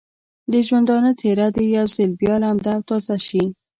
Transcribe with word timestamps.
د 0.51 0.53
ژوندانه 0.67 1.11
څېره 1.19 1.47
دې 1.55 1.65
یو 1.77 1.85
ځل 1.95 2.11
بیا 2.21 2.35
لمده 2.43 2.71
او 2.77 2.81
تازه 2.89 3.17
شي. 3.27 3.43